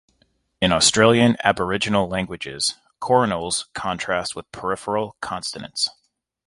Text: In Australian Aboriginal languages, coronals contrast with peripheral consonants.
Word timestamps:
In 0.59 0.71
Australian 0.71 1.37
Aboriginal 1.43 2.07
languages, 2.09 2.73
coronals 2.99 3.71
contrast 3.75 4.35
with 4.35 4.51
peripheral 4.51 5.15
consonants. 5.21 5.89